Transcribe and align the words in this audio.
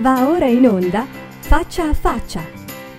Va 0.00 0.28
ora 0.28 0.46
in 0.46 0.64
onda 0.64 1.04
Faccia 1.40 1.88
a 1.88 1.92
Faccia, 1.92 2.40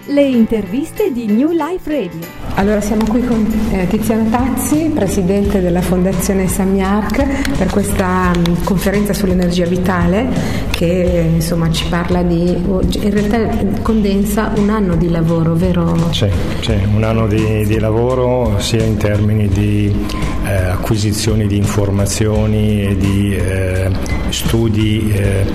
le 0.08 0.22
interviste 0.22 1.14
di 1.14 1.28
New 1.28 1.52
Life 1.52 1.90
Radio. 1.90 2.28
Allora 2.56 2.82
siamo 2.82 3.06
qui 3.06 3.24
con 3.24 3.46
eh, 3.72 3.88
Tiziano 3.88 4.30
Tazzi, 4.30 4.92
presidente 4.94 5.62
della 5.62 5.80
Fondazione 5.80 6.50
Samiarc, 6.50 7.56
per 7.58 7.70
questa 7.70 8.32
mh, 8.32 8.40
mm, 8.50 8.64
conferenza 8.66 9.14
sull'energia 9.14 9.66
vitale 9.66 10.28
che 10.72 11.30
insomma 11.36 11.72
ci 11.72 11.86
parla 11.88 12.22
di, 12.22 12.50
in 12.50 13.10
realtà 13.12 13.48
condensa 13.82 14.52
un 14.58 14.70
anno 14.70 14.98
di 14.98 15.10
lavoro, 15.10 15.54
vero? 15.56 15.96
Sì, 16.12 16.28
sì 16.60 16.78
un 16.94 17.04
anno 17.04 17.28
di, 17.28 17.66
di, 17.66 17.80
lavoro 17.80 18.60
sia 18.60 18.84
in 18.84 18.98
termini 18.98 19.48
di 19.48 20.06
eh, 20.44 20.54
acquisizioni 20.54 21.48
di 21.48 21.56
informazioni 21.56 22.84
e 22.84 22.98
di 22.98 23.36
eh, 23.36 23.90
studi 24.30 25.14
eh, 25.14 25.46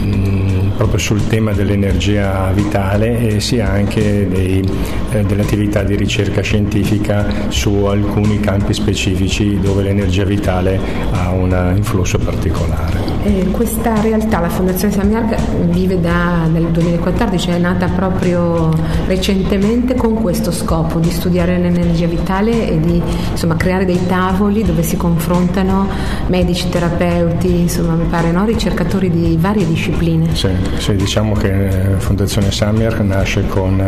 mm, 0.00 0.51
proprio 0.82 0.98
sul 0.98 1.28
tema 1.28 1.52
dell'energia 1.52 2.50
vitale 2.52 3.16
e 3.20 3.38
sia 3.38 3.70
anche 3.70 4.26
dei, 4.26 4.68
eh, 5.12 5.22
delle 5.22 5.42
attività 5.42 5.84
di 5.84 5.94
ricerca 5.94 6.40
scientifica 6.40 7.24
su 7.50 7.84
alcuni 7.84 8.40
campi 8.40 8.74
specifici 8.74 9.60
dove 9.60 9.84
l'energia 9.84 10.24
vitale 10.24 10.80
ha 11.12 11.30
un 11.30 11.74
influsso 11.76 12.18
particolare. 12.18 13.12
Eh, 13.22 13.46
questa 13.52 14.00
realtà, 14.00 14.40
la 14.40 14.48
Fondazione 14.48 14.92
Samiarca, 14.92 15.36
vive 15.66 16.00
da, 16.00 16.48
dal 16.50 16.72
2014, 16.72 17.50
è 17.50 17.58
nata 17.58 17.86
proprio 17.86 18.68
recentemente 19.06 19.94
con 19.94 20.14
questo 20.14 20.50
scopo 20.50 20.98
di 20.98 21.10
studiare 21.12 21.58
l'energia 21.58 22.08
vitale 22.08 22.68
e 22.68 22.80
di 22.80 23.00
insomma, 23.30 23.54
creare 23.54 23.84
dei 23.84 24.04
tavoli 24.08 24.64
dove 24.64 24.82
si 24.82 24.96
confrontano 24.96 25.86
medici, 26.26 26.68
terapeuti, 26.68 27.60
insomma 27.60 27.94
mi 27.94 28.06
pare 28.06 28.32
no? 28.32 28.44
ricercatori 28.44 29.08
di 29.08 29.36
varie 29.38 29.64
discipline. 29.68 30.34
Sì, 30.34 30.48
sì, 30.78 30.94
diciamo 30.96 31.34
che 31.34 31.68
eh, 31.68 31.98
Fondazione 31.98 32.50
Samir 32.50 33.00
nasce 33.02 33.46
con 33.46 33.80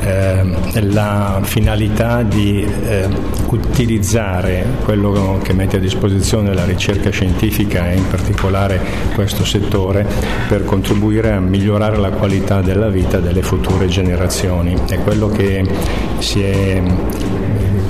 eh, 0.00 0.80
la 0.82 1.40
finalità 1.42 2.22
di 2.22 2.64
eh, 2.64 3.08
utilizzare 3.48 4.64
quello 4.84 5.38
che 5.42 5.52
mette 5.52 5.76
a 5.76 5.80
disposizione 5.80 6.52
la 6.54 6.64
ricerca 6.64 7.10
scientifica 7.10 7.90
e 7.90 7.96
in 7.96 8.08
particolare 8.08 8.80
questo 9.14 9.44
settore 9.44 10.06
per 10.48 10.64
contribuire 10.64 11.32
a 11.32 11.40
migliorare 11.40 11.96
la 11.96 12.10
qualità 12.10 12.60
della 12.60 12.88
vita 12.88 13.18
delle 13.18 13.42
future 13.42 13.86
generazioni. 13.86 14.74
È 14.88 14.98
quello 14.98 15.28
che 15.28 15.64
si 16.18 16.42
è 16.42 16.82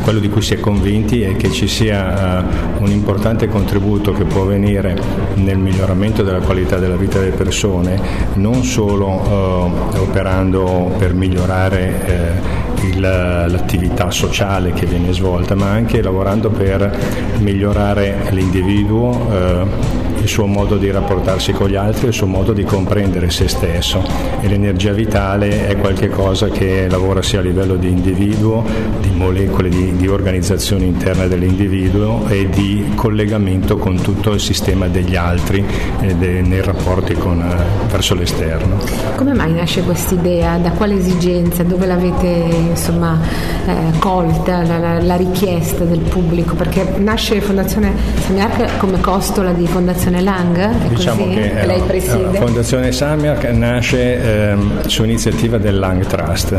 quello 0.02 0.18
di 0.18 0.28
cui 0.28 0.42
si 0.42 0.54
è 0.54 0.60
convinti 0.60 1.22
è 1.22 1.36
che 1.36 1.50
ci 1.50 1.68
sia 1.68 2.40
uh, 2.40 2.82
un 2.82 2.90
importante 2.90 3.48
contributo 3.48 4.12
che 4.12 4.24
può 4.24 4.44
venire 4.44 4.96
nel 5.34 5.58
miglioramento 5.58 6.22
della 6.22 6.40
qualità 6.40 6.78
della 6.78 6.96
vita 6.96 7.18
delle 7.18 7.30
persone, 7.30 8.00
non 8.34 8.64
solo 8.64 9.06
uh, 9.06 10.00
operando 10.00 10.92
per 10.98 11.14
migliorare 11.14 12.40
uh, 12.61 12.61
il, 12.82 13.00
l'attività 13.00 14.10
sociale 14.10 14.72
che 14.72 14.86
viene 14.86 15.12
svolta, 15.12 15.54
ma 15.54 15.70
anche 15.70 16.02
lavorando 16.02 16.50
per 16.50 16.96
migliorare 17.38 18.28
l'individuo 18.30 20.00
il 20.22 20.28
suo 20.28 20.46
modo 20.46 20.76
di 20.76 20.90
rapportarsi 20.90 21.52
con 21.52 21.68
gli 21.68 21.74
altri, 21.74 22.06
il 22.06 22.12
suo 22.12 22.26
modo 22.26 22.52
di 22.52 22.62
comprendere 22.62 23.28
se 23.30 23.48
stesso 23.48 24.02
e 24.40 24.46
l'energia 24.46 24.92
vitale 24.92 25.66
è 25.66 25.76
qualcosa 25.76 26.48
che 26.48 26.86
lavora 26.88 27.22
sia 27.22 27.40
a 27.40 27.42
livello 27.42 27.74
di 27.74 27.88
individuo, 27.88 28.64
di 29.00 29.10
molecole, 29.10 29.68
di, 29.68 29.96
di 29.96 30.06
organizzazione 30.06 30.84
interna 30.84 31.26
dell'individuo 31.26 32.26
e 32.28 32.48
di 32.48 32.92
collegamento 32.94 33.76
con 33.78 34.00
tutto 34.00 34.32
il 34.32 34.40
sistema 34.40 34.86
degli 34.86 35.16
altri 35.16 35.64
eh, 36.00 36.14
de, 36.14 36.40
nei 36.40 36.62
rapporti 36.62 37.14
con, 37.14 37.40
eh, 37.40 37.88
verso 37.90 38.14
l'esterno. 38.14 38.78
Come 39.16 39.34
mai 39.34 39.52
nasce 39.52 39.82
questa 39.82 40.14
idea? 40.14 40.56
Da 40.58 40.70
quale 40.70 40.94
esigenza? 40.94 41.64
Dove 41.64 41.86
l'avete 41.86 42.71
insomma, 42.72 43.18
eh, 43.66 43.98
colta 43.98 44.62
la, 44.62 44.78
la, 44.78 45.00
la, 45.00 45.16
richiesta 45.16 45.84
del 45.84 46.00
pubblico? 46.00 46.54
Perché 46.54 46.94
nasce 46.98 47.40
Fondazione 47.40 47.92
Samiarca 48.18 48.66
come 48.78 49.00
costola 49.00 49.52
di 49.52 49.66
Fondazione 49.66 50.20
Lang? 50.20 50.56
È 50.58 50.88
diciamo 50.88 51.24
così? 51.24 51.34
che 51.34 51.66
lei 51.66 51.80
presiede? 51.82 52.32
La 52.32 52.44
Fondazione 52.44 52.92
Samiak 52.92 53.44
nasce 53.44 54.50
ehm, 54.50 54.86
su 54.86 55.04
iniziativa 55.04 55.58
del 55.58 55.78
Lang 55.78 56.04
Trust. 56.06 56.58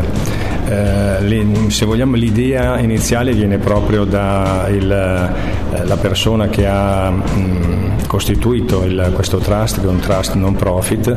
Eh, 0.66 1.20
le, 1.20 1.46
se 1.68 1.84
vogliamo 1.84 2.16
l'idea 2.16 2.78
iniziale 2.78 3.32
viene 3.32 3.58
proprio 3.58 4.04
dalla 4.04 5.30
eh, 5.34 5.96
persona 6.00 6.48
che 6.48 6.66
ha 6.66 7.10
mh, 7.10 8.06
costituito 8.06 8.84
il, 8.84 9.10
questo 9.12 9.38
trust, 9.38 9.80
che 9.80 9.86
è 9.86 9.88
un 9.88 9.98
trust 9.98 10.34
non 10.34 10.54
profit, 10.54 11.14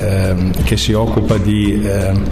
ehm, 0.00 0.64
che 0.64 0.76
si 0.76 0.92
occupa 0.92 1.36
di 1.38 1.80
ehm, 1.82 2.24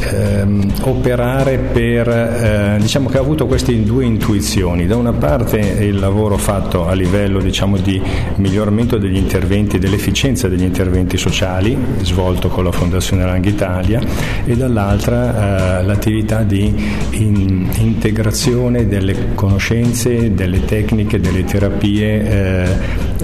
ehm, 0.00 0.72
operare 0.82 1.58
per, 1.58 2.08
eh, 2.08 2.76
diciamo 2.80 3.08
che 3.08 3.18
ha 3.18 3.20
avuto 3.20 3.46
queste 3.46 3.82
due 3.82 4.04
intuizioni, 4.04 4.86
da 4.86 4.96
una 4.96 5.12
parte 5.12 5.58
il 5.58 5.98
lavoro 5.98 6.36
fatto 6.36 6.86
a 6.86 6.92
livello 6.92 7.40
diciamo, 7.40 7.76
di 7.76 8.00
miglioramento 8.36 8.98
degli 8.98 9.16
interventi, 9.16 9.78
dell'efficienza 9.78 10.48
degli 10.48 10.62
interventi 10.62 11.16
sociali, 11.16 11.76
svolto 12.02 12.48
con 12.48 12.64
la 12.64 12.72
Fondazione 12.72 13.24
Lang 13.24 13.44
Italia, 13.44 14.00
e 14.44 14.56
dall'altra 14.56 15.80
eh, 15.80 15.84
l'attività 15.84 16.42
di 16.42 16.74
in, 17.10 17.68
integrazione 17.78 18.86
delle 18.86 19.34
conoscenze, 19.34 20.34
delle 20.34 20.64
tecniche, 20.64 21.20
delle 21.20 21.44
terapie. 21.44 22.30
Eh, 22.30 22.68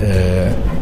eh 0.00 0.75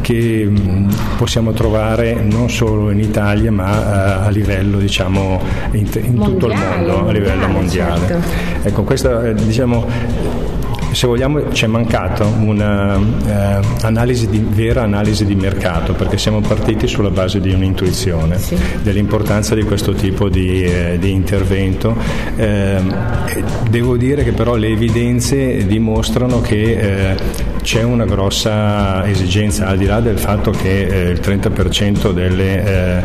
che 0.00 0.46
mm, 0.48 0.88
possiamo 1.16 1.52
trovare 1.52 2.14
non 2.22 2.50
solo 2.50 2.90
in 2.90 3.00
Italia 3.00 3.52
ma 3.52 4.22
eh, 4.22 4.26
a 4.26 4.28
livello 4.30 4.78
diciamo 4.78 5.40
in, 5.72 5.88
in 5.94 6.14
mondiale, 6.14 6.32
tutto 6.32 6.46
il 6.46 6.58
mondo, 6.58 7.06
a 7.08 7.12
livello 7.12 7.48
mondiale. 7.48 8.06
Certo. 8.06 8.68
Ecco, 8.68 8.82
questa 8.82 9.24
eh, 9.24 9.34
diciamo 9.34 9.86
se 10.92 11.06
vogliamo 11.06 11.52
ci 11.52 11.64
è 11.64 11.68
mancato 11.68 12.26
una 12.26 12.96
eh, 12.96 13.60
analisi 13.82 14.28
di, 14.28 14.44
vera 14.46 14.82
analisi 14.82 15.24
di 15.24 15.34
mercato 15.34 15.92
perché 15.92 16.18
siamo 16.18 16.40
partiti 16.40 16.86
sulla 16.86 17.10
base 17.10 17.40
di 17.40 17.52
un'intuizione 17.52 18.38
sì. 18.38 18.56
dell'importanza 18.82 19.54
di 19.54 19.62
questo 19.62 19.92
tipo 19.92 20.28
di, 20.28 20.64
eh, 20.64 20.98
di 20.98 21.12
intervento. 21.12 21.96
Eh, 22.36 22.82
devo 23.68 23.96
dire 23.96 24.24
che 24.24 24.32
però 24.32 24.56
le 24.56 24.68
evidenze 24.68 25.64
dimostrano 25.66 26.40
che 26.40 27.10
eh, 27.10 27.16
c'è 27.62 27.82
una 27.82 28.04
grossa 28.04 29.06
esigenza, 29.06 29.66
al 29.66 29.78
di 29.78 29.86
là 29.86 30.00
del 30.00 30.18
fatto 30.18 30.50
che 30.50 30.86
eh, 30.86 31.10
il 31.10 31.20
30% 31.20 32.12
delle, 32.12 32.64
eh, 32.64 33.02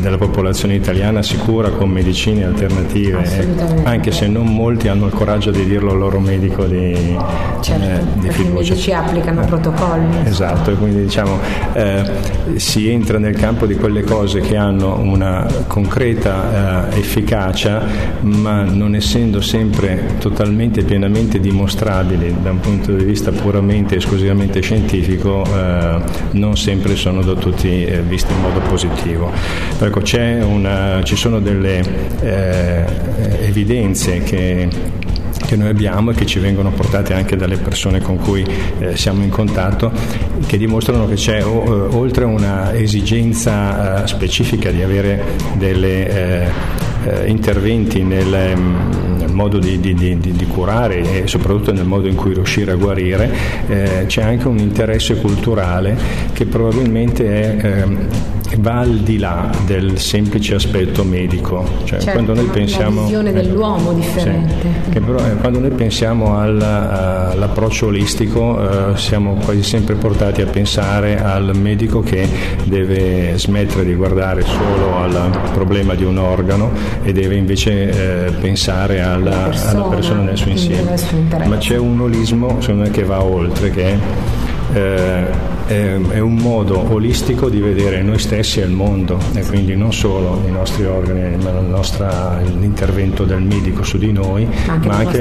della 0.00 0.18
popolazione 0.18 0.74
italiana 0.74 1.22
si 1.22 1.36
cura 1.36 1.70
con 1.70 1.90
medicine 1.90 2.44
alternative, 2.44 3.82
anche 3.84 4.12
se 4.12 4.26
non 4.26 4.46
molti 4.46 4.88
hanno 4.88 5.06
il 5.06 5.12
coraggio 5.12 5.50
di 5.50 5.64
dirlo 5.64 5.92
al 5.92 5.98
loro 5.98 6.20
medico 6.20 6.64
di, 6.64 7.16
certo, 7.60 7.84
eh, 7.84 8.20
di 8.20 8.30
fiducia. 8.30 8.48
i 8.48 8.52
medici 8.52 8.92
applicano 8.92 9.44
protocolli. 9.44 10.16
Esatto, 10.24 10.70
e 10.70 10.74
quindi 10.74 11.02
diciamo 11.02 11.38
eh, 11.72 12.02
si 12.56 12.88
entra 12.88 13.18
nel 13.18 13.36
campo 13.36 13.66
di 13.66 13.74
quelle 13.74 14.02
cose 14.02 14.40
che 14.40 14.56
hanno 14.56 14.98
una 14.98 15.46
concreta 15.66 16.90
eh, 16.90 16.98
efficacia, 16.98 17.82
ma 18.20 18.62
non 18.64 18.94
essendo 18.94 19.40
sempre 19.40 20.16
totalmente 20.18 20.80
e 20.80 20.84
pienamente 20.84 21.40
dimostrabili 21.40 22.34
da 22.42 22.50
un 22.50 22.60
punto 22.60 22.92
di 22.92 23.04
vista 23.04 23.30
puramente 23.30 23.93
esclusivamente 23.96 24.60
scientifico 24.60 25.44
eh, 25.44 25.98
non 26.32 26.56
sempre 26.56 26.96
sono 26.96 27.22
da 27.22 27.34
tutti 27.34 27.84
eh, 27.84 28.00
visti 28.02 28.32
in 28.32 28.40
modo 28.40 28.60
positivo. 28.60 29.30
Ecco, 29.78 30.02
una, 30.44 31.02
ci 31.02 31.16
sono 31.16 31.40
delle 31.40 31.82
eh, 32.20 32.84
evidenze 33.46 34.18
che 34.20 35.02
che 35.46 35.56
noi 35.56 35.68
abbiamo 35.68 36.10
e 36.10 36.14
che 36.14 36.26
ci 36.26 36.38
vengono 36.38 36.70
portate 36.70 37.12
anche 37.12 37.36
dalle 37.36 37.56
persone 37.56 38.00
con 38.00 38.16
cui 38.16 38.44
eh, 38.78 38.96
siamo 38.96 39.22
in 39.22 39.30
contatto, 39.30 39.92
che 40.46 40.56
dimostrano 40.56 41.06
che 41.06 41.14
c'è 41.14 41.44
o, 41.44 41.64
eh, 41.64 41.94
oltre 41.96 42.24
una 42.24 42.74
esigenza 42.74 44.02
eh, 44.02 44.06
specifica 44.06 44.70
di 44.70 44.82
avere 44.82 45.22
delle 45.56 46.08
eh, 46.08 46.50
eh, 47.04 47.28
interventi 47.28 48.02
nel, 48.02 48.54
mm, 48.56 49.13
nel 49.13 49.13
modo 49.34 49.58
di, 49.58 49.78
di, 49.80 49.94
di, 49.94 50.18
di, 50.18 50.46
curare 50.46 51.24
e 51.24 51.26
soprattutto 51.26 51.72
nel 51.72 51.84
modo 51.84 52.08
in 52.08 52.14
cui 52.14 52.32
riuscire 52.34 52.72
a 52.72 52.76
guarire, 52.76 53.30
eh, 53.66 54.04
c'è 54.06 54.22
anche 54.22 54.48
un 54.48 54.58
interesse 54.58 55.16
culturale 55.20 55.96
che 56.32 56.46
probabilmente 56.46 57.26
è, 57.26 57.66
eh, 57.66 58.42
va 58.58 58.78
al 58.78 58.98
di 58.98 59.18
là 59.18 59.50
del 59.66 59.98
semplice 59.98 60.54
aspetto 60.54 61.04
medico. 61.04 61.64
Cioè, 61.84 61.98
certo, 61.98 62.10
quando 62.12 62.34
noi 62.34 62.46
pensiamo, 62.46 62.92
una 62.92 63.02
visione 63.02 63.32
dell'uomo 63.32 63.92
differente. 63.92 64.68
Sì, 64.90 65.00
però, 65.00 65.18
eh, 65.18 65.36
quando 65.36 65.60
noi 65.60 65.70
pensiamo 65.70 66.36
al, 66.36 66.60
all'approccio 66.60 67.86
olistico 67.86 68.92
eh, 68.92 68.96
siamo 68.96 69.34
quasi 69.44 69.62
sempre 69.62 69.94
portati 69.94 70.42
a 70.42 70.46
pensare 70.46 71.22
al 71.22 71.56
medico 71.56 72.00
che 72.00 72.28
deve 72.64 73.32
smettere 73.36 73.84
di 73.84 73.94
guardare 73.94 74.42
solo 74.42 74.96
al 74.96 75.30
problema 75.52 75.94
di 75.94 76.04
un 76.04 76.18
organo 76.18 76.70
e 77.02 77.12
deve 77.12 77.36
invece 77.36 78.26
eh, 78.26 78.32
pensare 78.32 79.02
alla 79.02 79.30
persona, 79.30 79.70
alla 79.70 79.94
persona, 79.94 80.20
nel 80.22 80.36
suo 80.36 80.50
insieme. 80.50 80.96
Ma 81.46 81.58
c'è 81.58 81.76
un 81.76 82.00
olismo 82.00 82.60
secondo 82.60 82.82
me 82.82 82.90
che 82.90 83.04
va 83.04 83.22
oltre, 83.22 83.70
che 83.70 83.84
è 83.84 83.98
eh, 84.74 85.52
è, 85.66 85.98
è, 86.10 86.18
un 86.18 86.34
modo 86.34 86.92
olistico 86.92 87.48
di 87.48 87.60
vedere 87.60 88.02
noi 88.02 88.18
stessi 88.18 88.60
e 88.60 88.64
il 88.64 88.70
mondo 88.70 89.18
e 89.34 89.42
quindi 89.42 89.74
non 89.74 89.92
solo 89.92 90.42
i 90.46 90.50
nostri 90.50 90.84
organi, 90.84 91.42
ma 91.42 91.50
nostra, 91.60 92.38
l'intervento 92.40 93.24
del 93.24 93.42
medico 93.42 93.82
su 93.82 93.98
di 93.98 94.12
noi, 94.12 94.46
ma 94.66 94.72
anche, 94.74 94.88
ma 94.88 94.96
anche 94.96 95.20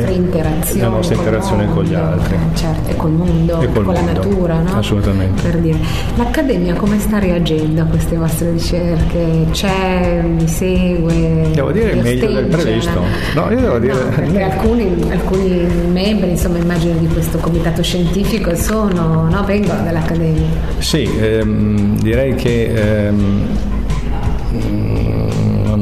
la 0.78 0.88
nostra 0.88 1.16
interazione 1.16 1.68
con, 1.70 1.84
gli 1.84 1.94
altri. 1.94 2.38
Certo, 2.54 2.90
e 2.90 2.96
col 2.96 3.12
mondo, 3.12 3.62
e 3.62 3.66
col 3.66 3.84
con 3.86 3.94
mondo. 3.94 4.00
la 4.00 4.12
natura, 4.12 4.60
no? 4.60 4.78
Assolutamente. 4.78 5.52
L'Accademia 6.16 6.74
come 6.76 7.00
sta 7.00 7.20
reagendo 7.20 7.82
a 7.82 7.86
queste 7.86 8.16
vostre 8.18 8.52
ricerche? 8.52 9.46
C'è, 9.52 10.22
mi 10.24 10.48
segue? 10.48 11.52
Devo 11.54 11.72
dire 11.72 11.96
meglio 11.96 12.32
del 12.32 12.46
previsto. 12.46 13.02
No, 13.36 13.50
io 13.52 13.60
devo 13.60 13.80
dire... 13.80 13.94
No, 13.94 14.10
perché 14.10 14.42
alcuni, 14.42 15.12
alcuni, 15.12 15.68
membri, 15.92 16.30
insomma, 16.32 16.58
immagino 16.58 16.98
di 16.98 17.08
questo 17.08 17.38
comitato 17.38 17.82
scientifico 17.82 18.56
sono, 18.56 19.28
no, 19.30 19.44
vengono 19.46 19.84
dall'Accademia. 19.84 20.33
Sì, 20.80 21.10
ehm, 21.20 22.00
direi 22.00 22.36
che... 22.36 22.74
Ehm, 22.74 23.72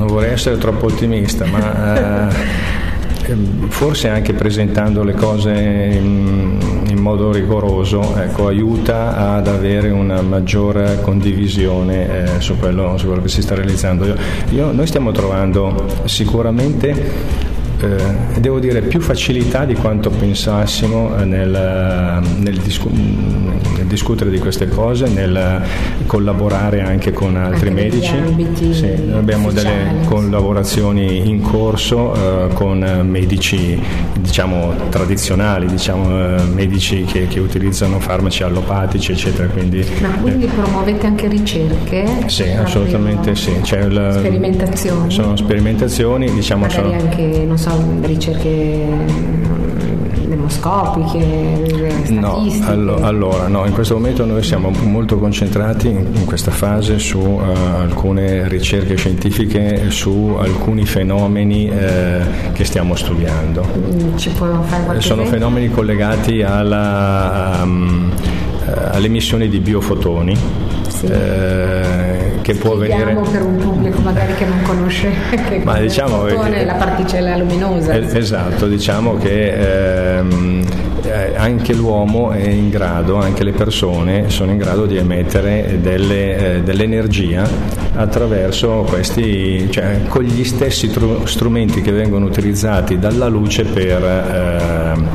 non 0.01 0.07
vorrei 0.07 0.31
essere 0.31 0.57
troppo 0.57 0.88
ottimista, 0.88 1.45
ma 1.45 2.30
eh, 2.30 3.31
ehm, 3.31 3.68
forse 3.69 4.09
anche 4.09 4.33
presentando 4.33 5.03
le 5.03 5.13
cose 5.13 5.51
in, 5.51 6.57
in 6.88 6.98
modo 6.98 7.31
rigoroso 7.31 8.15
ecco, 8.18 8.48
aiuta 8.48 9.36
ad 9.36 9.48
avere 9.48 9.92
una 9.92 10.21
maggiore 10.21 11.00
condivisione 11.01 12.36
eh, 12.38 12.42
su, 12.42 12.57
quello, 12.57 12.98
su, 12.98 13.06
quello, 13.06 13.21
che 13.21 13.30
si 13.30 13.42
sta 13.42 13.56
realizzando. 13.56 14.06
Io, 14.06 14.15
io, 14.50 14.71
noi 14.71 14.88
stiamo 14.88 15.12
trovando 15.12 15.86
sicuramente 16.06 17.50
eh, 17.83 18.39
devo 18.39 18.60
dire 18.60 18.81
più 18.81 19.00
facilità 19.00 19.66
di 19.66 19.75
quanto 19.75 20.10
pensassimo 20.10 21.18
eh, 21.18 21.25
nel, 21.25 22.22
nel, 22.38 22.57
discu- 22.57 22.92
nel, 22.92 23.86
discutere 23.86 24.30
di 24.30 24.39
queste 24.39 24.68
cose, 24.68 25.07
nel 25.07 25.62
collaborare 26.06 26.81
anche 26.81 27.12
con 27.12 27.36
altri 27.36 27.69
anche 27.69 27.81
medici. 27.81 28.74
Sì, 28.74 28.86
abbiamo 29.13 29.48
ufficiali. 29.48 29.83
delle 29.83 30.06
collaborazioni 30.06 31.28
in 31.30 31.42
corso 31.42 32.13
eh, 32.13 32.54
con 32.54 32.80
medici 33.04 33.80
diciamo, 34.22 34.74
tradizionali, 34.89 35.66
diciamo, 35.68 36.38
eh, 36.38 36.44
medici 36.44 37.04
che, 37.04 37.27
che, 37.27 37.39
utilizzano 37.39 38.00
farmaci 38.00 38.44
allopatici, 38.44 39.12
eccetera. 39.12 39.48
Quindi, 39.48 39.86
Ma 40.01 40.10
quindi 40.22 40.45
promuovete 40.45 41.07
anche 41.07 41.27
ricerche? 41.27 42.06
Sì, 42.27 42.44
assolutamente 42.44 43.36
sì. 43.36 43.60
C'è 43.62 43.84
il, 43.84 44.16
sperimentazioni? 44.19 45.12
Sono 45.12 45.36
sperimentazioni, 45.36 46.31
diciamo, 46.31 46.66
Magari 46.66 46.89
sono, 46.89 47.01
anche, 47.01 47.44
non 47.45 47.57
so, 47.57 47.71
ricerche 48.02 49.50
demoscopiche, 50.32 52.06
no, 52.10 52.48
allo, 52.64 52.96
allora 53.02 53.48
no, 53.48 53.66
in 53.66 53.74
questo 53.74 53.96
momento 53.96 54.26
noi 54.26 54.44
siamo 54.44 54.70
molto 54.70 55.18
concentrati 55.18 55.90
in, 55.90 56.08
in 56.14 56.26
questa 56.26 56.52
fase 56.52 57.00
su 57.00 57.20
uh, 57.20 57.42
alcune 57.80 58.48
ricerche 58.48 58.96
scientifiche 58.96 59.90
su 59.90 60.38
alcuni 60.40 60.86
fenomeni 60.86 61.70
uh, 61.70 62.52
che 62.54 62.64
stiamo 62.64 62.96
studiando. 62.96 63.66
Ci 64.16 64.30
può 64.30 64.48
fare 64.64 64.84
qualche 64.84 65.02
Sono 65.02 65.26
fenomeni 65.26 65.70
collegati 65.70 66.42
alla, 66.42 67.60
um, 67.64 68.12
alle 68.92 69.06
emissioni 69.06 69.50
di 69.50 69.60
biofotoni. 69.60 70.38
Sì. 70.88 71.06
Eh, 71.08 71.81
che 72.42 72.56
può 72.56 72.76
venire. 72.76 73.16
per 73.32 73.44
un 73.44 73.58
pubblico 73.58 74.00
magari 74.02 74.34
che 74.36 74.46
non 74.46 74.62
conosce 74.64 75.12
che 75.48 75.62
Ma 75.64 75.80
diciamo 75.80 76.28
fotone, 76.28 76.66
la 76.66 76.74
particella 76.74 77.38
luminosa. 77.38 77.94
Eh, 77.94 78.18
esatto 78.18 78.68
diciamo 78.68 79.18
che 79.18 80.18
ehm, 80.18 80.66
eh, 81.04 81.34
anche 81.36 81.74
l'uomo 81.74 82.32
è 82.32 82.48
in 82.48 82.70
grado 82.70 83.16
anche 83.18 83.44
le 83.44 83.52
persone 83.52 84.30
sono 84.30 84.52
in 84.52 84.58
grado 84.58 84.86
di 84.86 84.98
emettere 84.98 85.80
delle, 85.82 86.56
eh, 86.56 86.62
dell'energia 86.62 87.48
attraverso 87.96 88.86
questi 88.88 89.70
cioè 89.72 90.02
con 90.08 90.24
gli 90.24 90.44
stessi 90.44 90.90
tru- 90.90 91.26
strumenti 91.26 91.82
che 91.82 91.92
vengono 91.92 92.26
utilizzati 92.26 92.98
dalla 93.00 93.28
luce 93.28 93.64
per 93.64 94.04
ehm, 94.04 95.10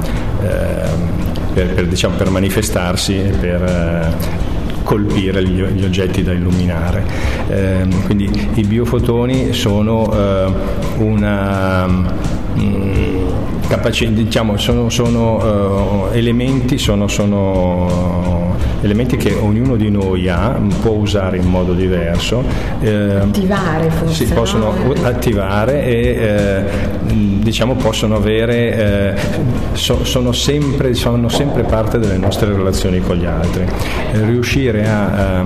per, 1.56 1.72
per, 1.72 1.86
diciamo, 1.86 2.16
per 2.16 2.28
manifestarsi 2.28 3.14
per 3.40 3.62
eh, 3.62 4.45
colpire 4.86 5.42
gli, 5.42 5.60
gli, 5.60 5.84
oggetti 5.84 6.22
da 6.22 6.32
illuminare. 6.32 7.02
Eh, 7.48 7.88
quindi 8.04 8.30
i 8.54 8.62
biofotoni 8.62 9.52
sono 9.52 10.08
eh, 10.14 10.52
una 10.98 11.86
mh, 11.86 13.55
capaci- 13.68 14.12
diciamo, 14.12 14.56
sono, 14.56 14.88
sono 14.88 16.08
uh, 16.08 16.12
elementi, 16.12 16.78
sono, 16.78 17.08
sono 17.08 18.54
elementi 18.82 19.16
che 19.16 19.34
ognuno 19.34 19.76
di 19.76 19.90
noi 19.90 20.28
ha, 20.28 20.58
può 20.80 20.92
usare 20.92 21.36
in 21.36 21.46
modo 21.46 21.72
diverso. 21.72 22.44
Eh, 22.80 23.16
attivare 23.20 23.90
forse. 23.90 24.26
Si 24.26 24.32
possono 24.32 24.72
no? 24.72 24.94
attivare 25.02 25.84
e 25.84 25.92
eh, 25.92 26.64
diciamo 27.40 27.74
possono 27.74 28.16
avere, 28.16 29.14
eh, 29.14 29.14
so, 29.72 30.04
sono, 30.04 30.32
sempre, 30.32 30.94
sono, 30.94 31.28
sempre, 31.28 31.62
parte 31.62 31.98
delle 31.98 32.16
nostre 32.16 32.48
relazioni 32.48 33.00
con 33.00 33.16
gli 33.16 33.26
altri. 33.26 33.64
Eh, 34.12 34.24
riuscire 34.24 34.86
a, 34.88 35.40
a 35.40 35.44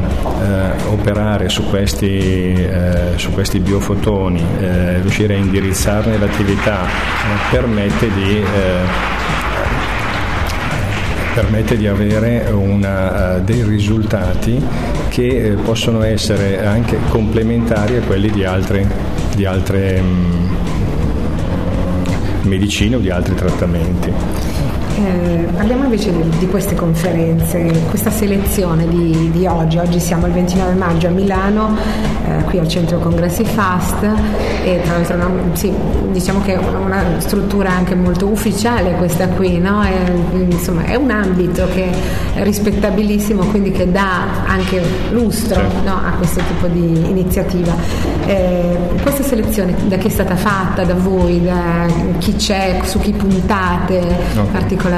operare 0.90 1.48
su 1.48 1.68
questi, 1.68 2.52
eh, 2.52 3.12
su 3.16 3.30
questi 3.32 3.60
biofotoni, 3.60 4.44
riuscire 5.00 5.34
a 5.34 5.38
indirizzarne 5.38 6.18
l'attività 6.18 6.86
permette 7.50 8.09
di 8.14 8.42
permette 11.34 11.76
di 11.76 11.86
avere 11.86 12.50
una, 12.50 13.36
uh, 13.36 13.42
dei 13.42 13.62
risultati 13.62 14.62
che 15.08 15.50
uh, 15.50 15.62
possono 15.62 16.02
essere 16.02 16.66
anche 16.66 16.98
complementari 17.08 17.96
a 17.96 18.00
quelli 18.02 18.30
di 18.30 18.44
altre, 18.44 18.86
di 19.34 19.44
altre 19.44 20.00
um, 20.00 20.56
medicine 22.42 22.96
o 22.96 22.98
di 22.98 23.10
altri 23.10 23.34
trattamenti. 23.34 24.49
Eh, 25.02 25.48
parliamo 25.54 25.84
invece 25.84 26.12
di, 26.12 26.38
di, 26.38 26.46
queste 26.46 26.74
conferenze, 26.74 27.84
questa 27.88 28.10
selezione 28.10 28.86
di, 28.86 29.30
di, 29.30 29.46
oggi. 29.46 29.78
Oggi 29.78 29.98
siamo 29.98 30.26
il 30.26 30.32
29 30.32 30.74
maggio 30.74 31.06
a 31.06 31.10
Milano, 31.10 31.74
eh, 32.26 32.44
qui 32.44 32.58
al 32.58 32.68
centro 32.68 32.98
congressi 32.98 33.42
FAST 33.42 34.02
e 34.62 34.80
tra 34.82 34.92
l'altro 34.92 35.14
una, 35.14 35.30
sì, 35.54 35.72
diciamo 36.10 36.42
che 36.42 36.52
è 36.52 36.58
una 36.58 37.02
struttura 37.18 37.70
anche 37.70 37.94
molto 37.94 38.26
ufficiale 38.26 38.92
questa 38.96 39.26
qui, 39.28 39.58
no? 39.58 39.82
è, 39.82 40.12
insomma, 40.34 40.84
è 40.84 40.96
un 40.96 41.10
ambito 41.10 41.66
che 41.72 41.90
è 42.34 42.42
rispettabilissimo, 42.42 43.46
quindi 43.46 43.70
che 43.70 43.90
dà 43.90 44.44
anche 44.46 44.82
lustro 45.12 45.54
certo. 45.54 45.82
no? 45.82 45.94
a 45.94 46.10
questo 46.18 46.42
tipo 46.46 46.66
di 46.66 47.08
iniziativa. 47.08 47.74
Eh, 48.26 48.76
questa 49.00 49.22
selezione 49.22 49.74
da 49.86 49.96
chi 49.96 50.08
è 50.08 50.10
stata 50.10 50.36
fatta, 50.36 50.84
da 50.84 50.94
voi, 50.94 51.42
da 51.42 51.86
chi 52.18 52.36
c'è, 52.36 52.80
su 52.84 52.98
chi 52.98 53.12
puntate 53.12 53.98
okay. 53.98 54.44
particolarmente? 54.52 54.88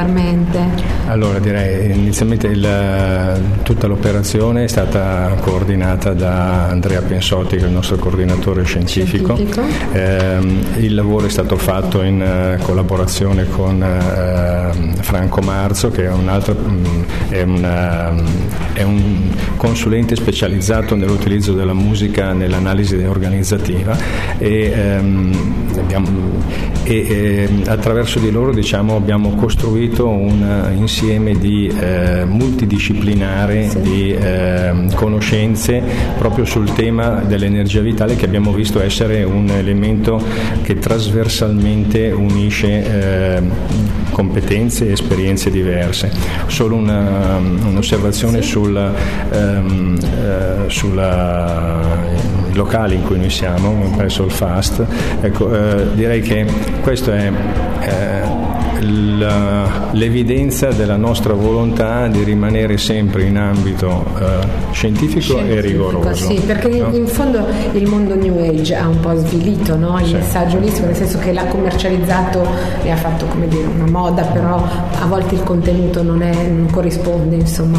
Allora 1.06 1.38
direi 1.38 1.92
inizialmente 1.92 2.46
il, 2.46 3.40
tutta 3.62 3.86
l'operazione 3.86 4.64
è 4.64 4.68
stata 4.68 5.34
coordinata 5.40 6.12
da 6.14 6.68
Andrea 6.68 7.02
Pensotti 7.02 7.56
che 7.56 7.64
è 7.64 7.66
il 7.66 7.72
nostro 7.72 7.96
coordinatore 7.96 8.62
scientifico. 8.64 9.34
scientifico. 9.34 9.62
Eh, 9.92 10.38
il 10.76 10.94
lavoro 10.94 11.26
è 11.26 11.28
stato 11.28 11.56
fatto 11.56 12.02
in 12.02 12.56
uh, 12.58 12.62
collaborazione 12.62 13.48
con 13.48 13.80
uh, 13.82 15.02
Franco 15.02 15.40
Marzo 15.40 15.90
che 15.90 16.04
è 16.04 16.10
un, 16.10 16.28
altro, 16.28 16.56
um, 16.56 17.04
è, 17.28 17.42
una, 17.42 18.08
um, 18.10 18.24
è 18.72 18.82
un 18.82 19.30
consulente 19.56 20.16
specializzato 20.16 20.94
nell'utilizzo 20.94 21.52
della 21.52 21.74
musica 21.74 22.32
nell'analisi 22.32 22.96
organizzativa 22.96 23.96
e, 24.38 24.98
um, 24.98 25.70
abbiamo, 25.78 26.08
e, 26.84 26.94
e 26.94 27.48
attraverso 27.66 28.18
di 28.18 28.30
loro 28.30 28.52
diciamo, 28.52 28.96
abbiamo 28.96 29.34
costruito 29.82 30.08
un 30.08 30.70
insieme 30.76 31.36
di 31.36 31.66
eh, 31.66 32.24
multidisciplinare 32.24 33.68
sì. 33.68 33.80
di 33.80 34.12
eh, 34.12 34.72
conoscenze 34.94 35.82
proprio 36.18 36.44
sul 36.44 36.72
tema 36.72 37.22
dell'energia 37.26 37.80
vitale 37.80 38.14
che 38.14 38.24
abbiamo 38.24 38.52
visto 38.52 38.80
essere 38.80 39.24
un 39.24 39.48
elemento 39.48 40.22
che 40.62 40.78
trasversalmente 40.78 42.10
unisce 42.12 43.36
eh, 43.36 43.42
competenze 44.10 44.88
e 44.88 44.92
esperienze 44.92 45.50
diverse. 45.50 46.10
Solo 46.46 46.76
una, 46.76 47.36
un'osservazione 47.38 48.42
sì. 48.42 48.50
sul, 48.50 48.94
ehm, 49.32 50.68
sulla 50.68 51.80
locali 52.52 52.96
in 52.96 53.02
cui 53.02 53.18
noi 53.18 53.30
siamo, 53.30 53.90
presso 53.96 54.24
il 54.24 54.30
FAST, 54.30 54.84
ecco, 55.22 55.48
direi 55.94 56.20
che 56.20 56.44
questo 56.82 57.10
è 57.10 57.32
la, 58.82 59.61
l'evidenza 59.92 60.68
della 60.68 60.96
nostra 60.96 61.34
volontà 61.34 62.06
di 62.08 62.22
rimanere 62.22 62.78
sempre 62.78 63.24
in 63.24 63.36
ambito 63.36 64.04
eh, 64.18 64.72
scientifico, 64.72 65.20
scientifico, 65.20 65.56
e 65.56 65.60
rigoroso. 65.60 66.14
Sì, 66.14 66.40
perché 66.40 66.68
no? 66.68 66.94
in 66.94 67.06
fondo 67.06 67.46
il 67.72 67.86
mondo 67.86 68.14
New 68.14 68.38
Age 68.38 68.74
ha 68.74 68.86
un 68.86 69.00
po' 69.00 69.16
svilito 69.16 69.76
no? 69.76 69.98
il 69.98 70.06
sì. 70.06 70.14
messaggio 70.14 70.56
olistico, 70.56 70.86
nel 70.86 70.96
senso 70.96 71.18
che 71.18 71.32
l'ha 71.32 71.44
commercializzato 71.44 72.46
e 72.82 72.90
ha 72.90 72.96
fatto 72.96 73.26
come 73.26 73.48
dire 73.48 73.66
una 73.66 73.90
moda, 73.90 74.22
però 74.22 74.64
a 75.00 75.06
volte 75.06 75.34
il 75.34 75.42
contenuto 75.42 76.02
non, 76.02 76.22
è, 76.22 76.46
non 76.48 76.68
corrisponde 76.70 77.36
insomma, 77.36 77.78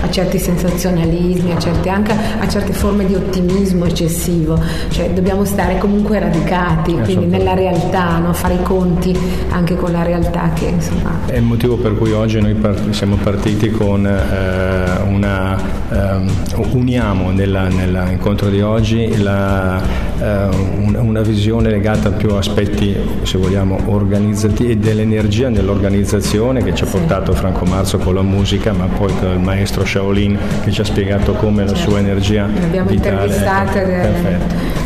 a 0.00 0.10
certi 0.10 0.38
sensazionalismi, 0.38 1.52
a 1.52 1.58
certe, 1.58 1.88
anche 1.88 2.12
a 2.38 2.48
certe 2.48 2.72
forme 2.72 3.04
di 3.06 3.14
ottimismo 3.14 3.84
eccessivo, 3.84 4.58
cioè 4.90 5.10
dobbiamo 5.10 5.44
stare 5.44 5.78
comunque 5.78 6.18
radicati, 6.18 6.94
quindi 7.00 7.26
nella 7.26 7.54
realtà, 7.54 8.18
no? 8.18 8.32
fare 8.32 8.54
i 8.54 8.62
conti 8.62 9.16
anche 9.50 9.76
con 9.76 9.92
la 9.92 10.02
realtà 10.02 10.50
che 10.54 10.66
insomma... 10.66 10.95
È 11.26 11.36
il 11.36 11.42
motivo 11.42 11.76
per 11.76 11.96
cui 11.96 12.12
oggi 12.12 12.40
noi 12.40 12.54
part- 12.54 12.90
siamo 12.90 13.16
partiti 13.16 13.70
con 13.70 14.06
eh, 14.06 15.00
una... 15.06 15.56
Eh, 15.90 16.54
uniamo 16.72 17.30
nell'incontro 17.30 18.48
di 18.48 18.60
oggi 18.60 19.16
la, 19.22 19.80
una 20.18 21.20
visione 21.20 21.70
legata 21.70 22.10
più 22.10 22.30
a 22.30 22.38
aspetti, 22.38 22.96
se 23.22 23.38
vogliamo, 23.38 23.78
organizzativi 23.86 24.72
e 24.72 24.76
dell'energia 24.76 25.48
nell'organizzazione 25.48 26.62
che 26.62 26.74
ci 26.74 26.84
ha 26.84 26.86
portato 26.86 27.32
Franco 27.32 27.64
Marzo 27.64 27.98
con 27.98 28.14
la 28.14 28.22
musica, 28.22 28.72
ma 28.72 28.86
poi 28.86 29.12
con 29.18 29.30
il 29.30 29.40
maestro 29.40 29.84
Shaolin 29.84 30.38
che 30.64 30.70
ci 30.70 30.80
ha 30.80 30.84
spiegato 30.84 31.32
come 31.34 31.64
la 31.64 31.74
sua 31.74 31.92
certo. 31.92 31.96
energia 31.98 32.46
L'abbiamo 32.46 32.88
vitale. 32.88 33.44
è 33.44 34.38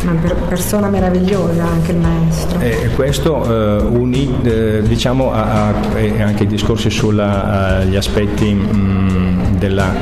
una 0.03 0.19
persona 0.47 0.89
meravigliosa 0.89 1.63
anche 1.63 1.91
il 1.91 1.97
maestro. 1.97 2.59
E 2.59 2.89
questo 2.95 3.79
eh, 3.79 3.83
uni, 3.83 4.33
eh, 4.43 4.81
diciamo, 4.83 5.31
a, 5.31 5.67
a, 5.67 5.73
anche 6.23 6.43
i 6.43 6.47
discorsi 6.47 6.89
sugli 6.89 7.19
aspetti 7.95 8.53
mh, 8.53 8.75
mm, 8.75 9.55
della, 9.57 9.93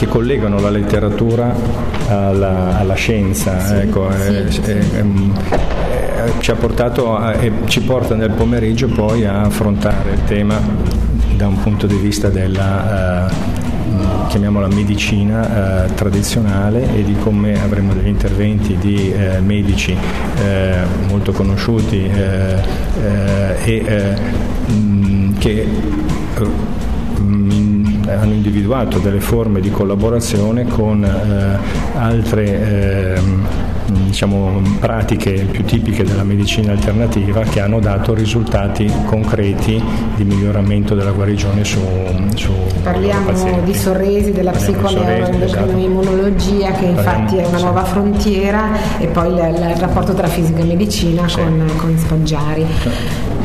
che 0.00 0.06
collegano 0.06 0.58
la 0.60 0.70
letteratura 0.70 1.54
alla, 2.08 2.78
alla 2.78 2.94
scienza. 2.94 3.60
Sì, 3.60 3.74
ecco, 3.74 4.10
sì, 4.10 4.34
eh, 4.34 4.50
sì. 4.50 4.62
Ehm, 4.96 5.34
eh, 5.90 6.32
ci 6.38 6.50
ha 6.50 6.54
portato 6.54 7.14
a, 7.14 7.34
e 7.34 7.52
ci 7.66 7.82
porta 7.82 8.14
nel 8.14 8.30
pomeriggio 8.30 8.86
poi 8.88 9.26
a 9.26 9.42
affrontare 9.42 10.12
il 10.12 10.24
tema 10.24 10.58
da 11.36 11.46
un 11.48 11.60
punto 11.60 11.86
di 11.86 11.96
vista 11.96 12.30
della 12.30 13.28
uh, 13.28 14.26
chiamiamola 14.28 14.68
medicina 14.68 15.84
eh, 15.84 15.94
tradizionale 15.94 16.94
e 16.94 17.02
di 17.02 17.16
come 17.16 17.62
avremo 17.62 17.92
degli 17.92 18.06
interventi 18.06 18.78
di 18.78 19.12
eh, 19.12 19.40
medici 19.40 19.94
eh, 20.42 20.78
molto 21.08 21.32
conosciuti 21.32 22.06
eh, 22.06 22.54
eh, 23.02 23.84
e 23.84 24.14
mh, 24.72 25.38
che 25.38 25.66
hanno 28.12 28.34
individuato 28.34 28.98
delle 28.98 29.20
forme 29.20 29.60
di 29.60 29.70
collaborazione 29.70 30.66
con 30.66 31.04
altre 31.94 33.16
ehm, 33.16 33.46
diciamo, 33.90 34.62
pratiche 34.78 35.46
più 35.50 35.64
tipiche 35.64 36.04
della 36.04 36.22
medicina 36.22 36.70
alternativa 36.72 37.40
che 37.42 37.60
hanno 37.60 37.80
dato 37.80 38.14
risultati 38.14 38.90
concreti 39.06 39.82
di 40.16 40.24
miglioramento 40.24 40.94
della 40.94 41.12
guarigione 41.12 41.64
su, 41.64 41.80
su 42.34 42.52
Parliamo 42.82 43.32
di 43.64 43.74
sorresi, 43.74 44.32
della 44.32 44.52
psiconeuroimmunologia 44.52 46.68
esatto. 46.68 46.78
che 46.78 46.84
infatti 46.86 47.36
è 47.36 47.44
una 47.46 47.58
sì. 47.58 47.64
nuova 47.64 47.84
frontiera 47.84 48.70
e 48.98 49.06
poi 49.08 49.28
il, 49.28 49.36
il, 49.36 49.76
rapporto 49.76 50.14
tra 50.14 50.26
fisica 50.26 50.60
e 50.60 50.64
medicina 50.64 51.28
sì. 51.28 51.36
con, 51.36 51.70
con 51.76 51.98
Spaggiari. 51.98 52.64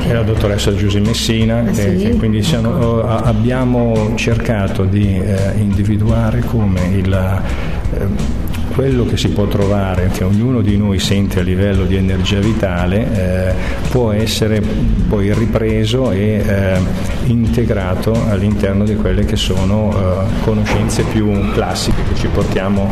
E 0.07 0.13
la 0.13 0.21
dottoressa 0.21 0.73
Giusy 0.75 0.99
Messina, 0.99 1.59
ah, 1.59 1.73
sì? 1.73 2.15
quindi 2.17 2.43
siamo, 2.43 2.75
ecco. 2.75 3.07
abbiamo 3.07 4.13
cercato 4.15 4.83
di 4.83 5.19
eh, 5.19 5.53
individuare 5.57 6.41
come 6.41 6.85
il 6.89 7.11
eh, 7.11 8.44
quello 8.75 9.05
che 9.05 9.15
si 9.15 9.29
può 9.29 9.45
trovare, 9.45 10.09
che 10.11 10.25
ognuno 10.25 10.59
di 10.59 10.75
noi 10.75 10.99
sente 10.99 11.39
a 11.39 11.43
livello 11.43 11.85
di 11.85 11.95
energia 11.95 12.39
vitale, 12.39 13.49
eh, 13.49 13.53
può 13.89 14.11
essere 14.11 14.61
poi 15.07 15.33
ripreso 15.33 16.11
e 16.11 16.43
eh, 16.45 16.79
integrato 17.27 18.13
all'interno 18.29 18.83
di 18.83 18.97
quelle 18.97 19.23
che 19.23 19.37
sono 19.37 19.91
eh, 19.95 20.43
conoscenze 20.43 21.03
più 21.03 21.51
classiche 21.53 22.01
che 22.09 22.15
ci 22.15 22.27
portiamo, 22.27 22.91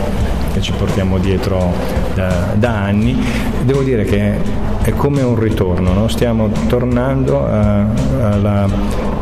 che 0.53 0.61
ci 0.61 0.71
portiamo 0.71 1.17
dietro 1.17 1.73
da, 2.13 2.53
da, 2.55 2.83
anni. 2.83 3.21
Devo 3.65 3.83
dire 3.83 4.05
che 4.05 4.37
è 4.83 4.91
come 4.91 5.21
un 5.21 5.37
ritorno, 5.37 5.91
no? 5.91 6.07
stiamo 6.07 6.49
tornando 6.67 7.45
alla... 7.45 8.69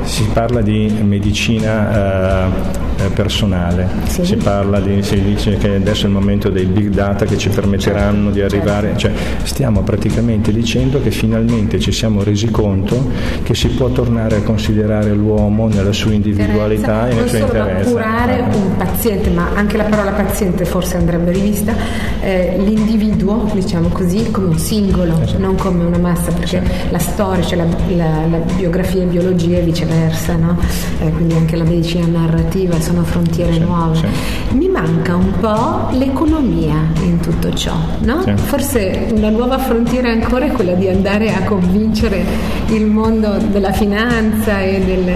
si 0.03 0.27
parla 0.31 0.61
di 0.61 0.93
medicina 1.01 1.89
eh, 1.89 2.79
eh, 2.80 2.80
personale. 3.09 3.87
Sì. 4.07 4.25
Si 4.25 4.35
parla 4.35 4.79
di, 4.79 5.01
si 5.03 5.21
dice 5.21 5.57
che 5.57 5.75
adesso 5.75 6.05
è 6.05 6.07
il 6.07 6.13
momento 6.13 6.49
dei 6.49 6.65
big 6.65 6.89
data 6.89 7.25
che 7.25 7.37
ci 7.37 7.49
permetteranno 7.49 8.29
di 8.31 8.41
arrivare, 8.41 8.93
cioè 8.97 9.11
stiamo 9.43 9.81
praticamente 9.81 10.51
dicendo 10.51 11.01
che 11.01 11.11
finalmente 11.11 11.79
ci 11.79 11.91
siamo 11.91 12.23
resi 12.23 12.49
conto 12.49 13.09
che 13.43 13.55
si 13.55 13.69
può 13.69 13.89
tornare 13.89 14.37
a 14.37 14.41
considerare 14.41 15.13
l'uomo 15.13 15.67
nella 15.67 15.93
sua 15.93 16.13
individualità 16.13 17.09
e 17.09 17.13
nel 17.13 17.27
suo 17.27 17.37
interesse. 17.37 17.83
Non 17.83 17.91
curare 17.93 18.37
eh. 18.37 18.55
un 18.55 18.75
paziente, 18.77 19.29
ma 19.29 19.49
anche 19.55 19.77
la 19.77 19.83
parola 19.83 20.11
paziente 20.11 20.65
forse 20.65 20.97
andrebbe 20.97 21.31
rivista, 21.31 21.73
eh, 22.21 22.55
l'individuo, 22.57 23.49
diciamo 23.53 23.87
così, 23.89 24.29
come 24.31 24.47
un 24.47 24.57
singolo, 24.57 25.19
esatto. 25.21 25.39
non 25.39 25.55
come 25.55 25.83
una 25.83 25.97
massa, 25.97 26.31
perché 26.31 26.61
la 26.89 26.99
storia, 26.99 27.43
cioè 27.43 27.57
la, 27.57 27.65
la, 27.95 28.25
la 28.29 28.37
biografia 28.55 29.01
e 29.03 29.05
biologia 29.05 29.57
e 29.57 29.61
viceversa, 29.61 30.35
no? 30.35 30.57
eh, 30.99 31.09
quindi 31.11 31.35
anche 31.35 31.55
la 31.55 31.63
medicina 31.63 32.05
narrativa 32.05 32.79
sono 32.91 33.03
frontiere 33.03 33.53
sì, 33.53 33.59
nuove. 33.59 33.95
Sì. 33.95 34.57
Mi 34.57 34.67
manca 34.67 35.15
un 35.15 35.31
po' 35.39 35.87
l'economia 35.91 36.75
in 37.03 37.19
tutto 37.21 37.53
ciò, 37.53 37.73
no? 37.99 38.21
Sì. 38.23 38.33
Forse 38.35 39.07
una 39.15 39.29
nuova 39.29 39.57
frontiera 39.57 40.09
ancora 40.09 40.45
è 40.45 40.51
quella 40.51 40.73
di 40.73 40.89
andare 40.89 41.33
a 41.33 41.43
convincere 41.43 42.23
il 42.67 42.85
mondo 42.85 43.37
della 43.49 43.71
finanza 43.71 44.61
e 44.61 44.79
del, 44.81 45.15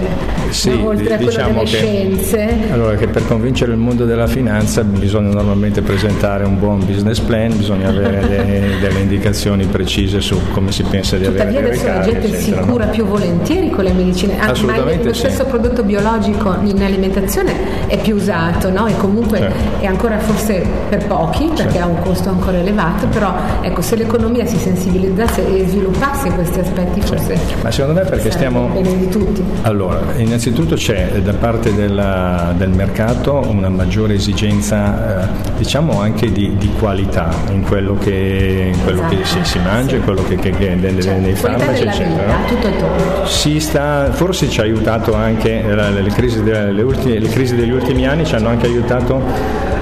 sì, 0.50 0.70
no, 0.70 0.86
oltre 0.86 1.14
a 1.14 1.16
quello 1.16 1.30
diciamo 1.30 1.52
delle 1.52 1.64
che, 1.64 1.76
scienze. 1.76 2.56
Allora 2.70 2.96
che 2.96 3.08
per 3.08 3.26
convincere 3.26 3.72
il 3.72 3.78
mondo 3.78 4.04
della 4.06 4.26
finanza 4.26 4.82
bisogna 4.82 5.32
normalmente 5.32 5.82
presentare 5.82 6.44
un 6.44 6.58
buon 6.58 6.84
business 6.84 7.20
plan, 7.20 7.54
bisogna 7.56 7.88
avere 7.88 8.20
delle, 8.28 8.78
delle 8.80 9.00
indicazioni 9.00 9.66
precise 9.66 10.20
su 10.20 10.38
come 10.52 10.72
si 10.72 10.82
pensa 10.82 11.16
di 11.16 11.24
Tuttavia 11.24 11.58
avere 11.58 11.74
adesso 11.74 11.82
ricavi, 11.84 11.98
la 11.98 12.12
gente 12.12 12.26
eccetera, 12.36 12.62
si 12.62 12.68
cura 12.70 12.84
no? 12.86 12.90
più 12.90 13.04
volentieri 13.04 13.70
con 13.70 13.84
le 13.84 13.92
medicine, 13.92 14.38
anche 14.38 14.62
ma 14.62 14.76
lo 14.78 15.12
stesso 15.12 15.44
prodotto 15.44 15.82
biologico 15.82 16.56
in 16.64 16.82
alimentazione 16.82 17.55
è 17.86 17.98
più 17.98 18.16
usato 18.16 18.70
no? 18.70 18.86
e 18.86 18.96
comunque 18.96 19.38
certo. 19.38 19.80
è 19.80 19.86
ancora 19.86 20.18
forse 20.18 20.64
per 20.88 21.06
pochi 21.06 21.46
perché 21.46 21.72
certo. 21.72 21.78
ha 21.78 21.86
un 21.86 22.00
costo 22.00 22.28
ancora 22.28 22.58
elevato, 22.58 23.06
però 23.06 23.34
ecco, 23.60 23.82
se 23.82 23.96
l'economia 23.96 24.44
si 24.46 24.56
sensibilizzasse 24.56 25.46
e 25.46 25.66
sviluppasse 25.66 26.30
questi 26.30 26.60
aspetti 26.60 27.00
forse... 27.00 27.36
Certo. 27.36 27.62
Ma 27.62 27.70
secondo 27.70 28.00
me 28.00 28.06
perché 28.06 28.30
stiamo... 28.30 28.68
Bene 28.68 28.96
di 28.96 29.08
tutti. 29.08 29.42
Allora, 29.62 30.00
innanzitutto 30.16 30.74
c'è 30.74 31.20
da 31.22 31.34
parte 31.34 31.74
della, 31.74 32.52
del 32.56 32.70
mercato 32.70 33.44
una 33.48 33.68
maggiore 33.68 34.14
esigenza, 34.14 35.24
eh, 35.24 35.28
diciamo 35.56 36.00
anche 36.00 36.30
di, 36.32 36.56
di, 36.56 36.70
qualità 36.78 37.30
in 37.50 37.62
quello 37.62 37.96
che, 37.98 38.72
in 38.74 38.82
quello 38.82 39.00
esatto. 39.00 39.16
che 39.16 39.24
si, 39.24 39.38
si, 39.44 39.58
mangia, 39.58 39.96
sì. 39.96 40.00
quello 40.02 40.22
che, 40.24 40.36
che, 40.36 40.50
che 40.50 40.74
nelle, 40.74 41.00
cioè, 41.00 41.18
nei 41.18 41.34
farmaci, 41.34 41.82
eccetera. 41.82 42.34
Tutto 42.46 42.68
tutto. 42.68 43.26
Si 43.26 43.60
sta, 43.60 44.12
forse 44.12 44.48
ci 44.48 44.60
ha 44.60 44.62
aiutato 44.62 45.14
anche 45.14 45.62
le, 45.62 46.02
le, 46.02 46.10
crisi, 46.10 46.42
delle, 46.42 46.72
le, 46.72 46.82
ultime, 46.82 47.18
le 47.18 47.28
crisi 47.28 47.45
degli 47.54 47.70
ultimi 47.70 48.06
anni, 48.06 48.24
ci 48.24 48.34
hanno 48.34 48.48
anche 48.48 48.66
aiutato 48.66 49.22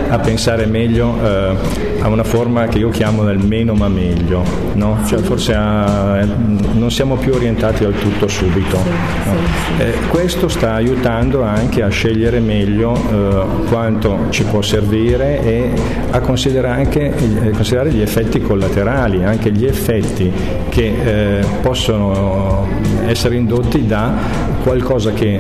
a 0.09 0.19
pensare 0.19 0.67
meglio 0.67 1.17
eh, 1.23 1.57
a 2.01 2.09
una 2.09 2.23
forma 2.23 2.67
che 2.67 2.79
io 2.79 2.91
chiamo 2.91 3.25
del 3.25 3.39
meno 3.39 3.75
ma 3.75 3.89
meglio, 3.89 4.45
no? 4.75 4.99
cioè 5.07 5.21
forse 5.21 5.55
a, 5.55 6.21
eh, 6.21 6.27
non 6.73 6.91
siamo 6.91 7.17
più 7.17 7.33
orientati 7.33 7.85
al 7.85 7.95
tutto 7.95 8.29
subito. 8.29 8.77
No? 8.77 9.83
Eh, 9.83 9.95
questo 10.09 10.49
sta 10.49 10.75
aiutando 10.75 11.43
anche 11.43 11.83
a 11.83 11.89
scegliere 11.89 12.41
meglio 12.41 12.95
eh, 12.95 13.67
quanto 13.69 14.27
ci 14.31 14.45
può 14.45 14.61
servire 14.61 15.43
e 15.43 15.73
a 16.11 16.21
considerare, 16.21 16.83
anche, 16.83 17.13
eh, 17.17 17.51
considerare 17.51 17.91
gli 17.91 18.03
effetti 18.03 18.41
collaterali, 18.41 19.25
anche 19.25 19.51
gli 19.51 19.65
effetti 19.65 20.31
che 20.69 21.39
eh, 21.41 21.45
possono 21.63 22.69
essere 23.07 23.37
indotti 23.37 23.87
da 23.87 24.54
qualcosa 24.65 25.13
che 25.13 25.39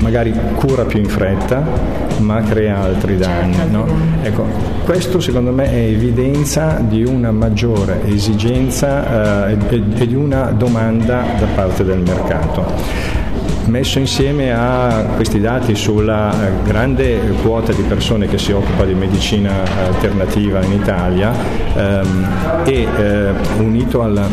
magari 0.00 0.34
cura 0.56 0.84
più 0.84 0.98
in 0.98 1.06
fretta 1.06 1.98
ma 2.18 2.42
crea 2.42 2.82
altri 2.82 3.16
danni. 3.16 3.54
Certo, 3.54 3.76
no? 3.76 3.86
ecco, 4.22 4.44
questo 4.84 5.20
secondo 5.20 5.52
me 5.52 5.70
è 5.70 5.76
evidenza 5.76 6.80
di 6.80 7.04
una 7.04 7.30
maggiore 7.30 8.00
esigenza 8.06 9.46
eh, 9.48 9.56
e, 9.68 9.82
e 9.94 10.06
di 10.06 10.14
una 10.14 10.50
domanda 10.50 11.24
da 11.38 11.46
parte 11.54 11.84
del 11.84 11.98
mercato 11.98 13.16
messo 13.66 13.98
insieme 13.98 14.50
a 14.50 15.10
questi 15.14 15.40
dati 15.40 15.74
sulla 15.74 16.32
eh, 16.32 16.52
grande 16.64 17.18
quota 17.42 17.72
di 17.72 17.82
persone 17.82 18.26
che 18.26 18.38
si 18.38 18.50
occupa 18.52 18.84
di 18.84 18.94
medicina 18.94 19.62
alternativa 19.84 20.64
in 20.64 20.72
Italia 20.72 21.32
ehm, 21.74 22.28
e 22.64 22.88
eh, 22.96 23.32
unito 23.58 24.02
alla 24.02 24.26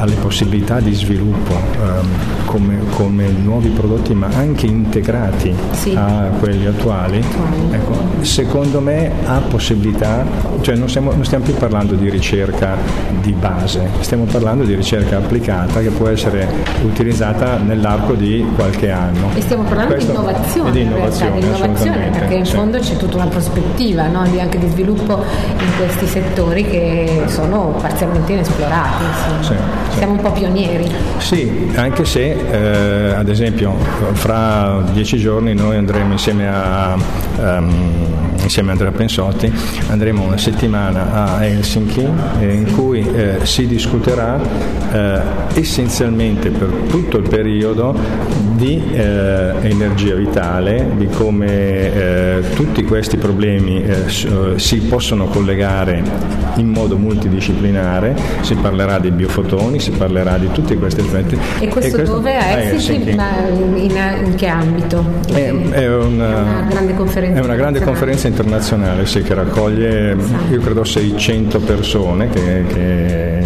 alle 0.00 0.14
possibilità 0.14 0.80
di 0.80 0.94
sviluppo 0.94 1.52
ehm, 1.52 2.08
come, 2.46 2.78
come, 2.94 3.28
nuovi 3.28 3.68
prodotti 3.68 4.14
ma 4.14 4.28
anche 4.34 4.66
integrati 4.66 5.54
sì. 5.72 5.94
a 5.94 6.30
quelli 6.38 6.66
attuali, 6.66 7.22
ecco, 7.70 7.96
secondo 8.22 8.80
me 8.80 9.12
ha 9.26 9.40
possibilità, 9.40 10.24
cioè 10.62 10.74
non, 10.74 10.88
siamo, 10.88 11.12
non 11.12 11.24
stiamo 11.24 11.44
più 11.44 11.54
parlando 11.54 11.94
di 11.94 12.08
ricerca 12.08 12.76
di 13.20 13.32
base, 13.32 13.88
stiamo 14.00 14.24
parlando 14.24 14.64
di 14.64 14.74
ricerca 14.74 15.18
applicata 15.18 15.80
che 15.80 15.90
può 15.90 16.08
essere 16.08 16.48
utilizzata 16.82 17.58
nell'arco 17.58 18.14
di 18.14 18.44
qualche 18.56 18.90
anno. 18.90 19.30
E 19.34 19.42
stiamo 19.42 19.62
parlando 19.64 19.94
Questo, 19.94 20.10
di 20.10 20.16
innovazione, 20.18 20.70
di 20.72 20.80
innovazione, 20.80 21.30
realtà, 21.30 21.38
di 21.38 21.46
innovazione 21.46 22.10
perché 22.10 22.34
in 22.34 22.46
sì. 22.46 22.54
fondo 22.54 22.78
c'è 22.78 22.96
tutta 22.96 23.16
una 23.16 23.26
prospettiva 23.26 24.08
no? 24.08 24.26
di, 24.28 24.40
anche 24.40 24.58
di 24.58 24.68
sviluppo 24.68 25.22
in 25.58 25.76
questi 25.76 26.06
settori 26.06 26.64
che 26.64 27.24
sono 27.26 27.76
parzialmente 27.80 28.32
inesplorati. 28.32 29.04
Sì, 29.40 29.54
Siamo 29.96 30.12
un 30.12 30.20
po' 30.20 30.32
pionieri. 30.32 30.90
Sì, 31.18 31.70
anche 31.74 32.04
se 32.04 32.30
eh, 32.30 33.12
ad 33.12 33.28
esempio 33.28 33.74
fra 34.12 34.82
dieci 34.92 35.18
giorni 35.18 35.54
noi 35.54 35.76
andremo 35.76 36.12
insieme 36.12 36.48
a, 36.48 36.96
um, 37.40 38.20
insieme 38.42 38.70
a 38.70 38.72
Andrea 38.72 38.90
Pensotti, 38.90 39.52
andremo 39.88 40.24
una 40.24 40.38
settimana 40.38 41.12
a 41.12 41.44
Helsinki 41.44 42.06
eh, 42.40 42.52
in 42.52 42.72
cui 42.74 43.00
eh, 43.00 43.44
si 43.44 43.66
discuterà 43.66 44.40
eh, 44.92 45.20
essenzialmente 45.54 46.50
per 46.50 46.68
tutto 46.88 47.18
il 47.18 47.28
periodo 47.28 47.94
di 48.54 48.82
eh, 48.92 49.52
energia 49.62 50.14
vitale, 50.14 50.90
di 50.96 51.06
come 51.06 51.48
eh, 51.48 52.42
tutti 52.54 52.82
questi 52.84 53.16
problemi 53.16 53.84
si 54.56 54.78
possono 54.80 55.26
collegare 55.26 56.02
in 56.56 56.68
modo 56.68 56.96
multidisciplinare, 56.96 58.14
si 58.42 58.54
parlerà 58.54 58.98
di 58.98 59.10
biofotoni, 59.10 59.78
si 59.78 59.90
parlerà 59.90 60.36
di 60.38 60.50
tutti 60.52 60.76
questi 60.76 61.00
aspetti. 61.00 61.38
E 61.60 61.68
questo, 61.68 61.96
e 61.96 61.98
questo 61.98 62.14
dove? 62.16 62.36
A 62.36 62.60
Helsinki? 62.60 63.14
Ma 63.14 63.46
in, 63.48 63.90
in, 64.24 64.34
che 64.36 64.46
ambito? 64.46 65.04
È, 65.26 65.32
è, 65.32 65.50
una, 65.50 65.74
è, 65.74 65.88
una, 65.88 66.66
grande 66.68 66.94
conferenza, 66.94 67.29
è 67.32 67.38
una 67.38 67.54
grande 67.54 67.80
conferenza 67.80 68.28
internazionale 68.28 69.06
sì, 69.06 69.22
che 69.22 69.34
raccoglie 69.34 70.16
io 70.50 70.60
credo 70.60 70.84
600 70.84 71.60
persone 71.60 72.28
che, 72.28 72.64
che 72.66 73.40